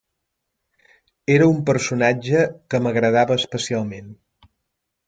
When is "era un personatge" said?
1.35-2.43